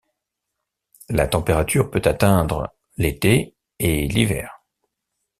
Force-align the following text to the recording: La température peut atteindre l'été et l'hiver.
La 1.09 1.27
température 1.27 1.91
peut 1.91 2.01
atteindre 2.05 2.73
l'été 2.97 3.53
et 3.77 4.07
l'hiver. 4.07 4.59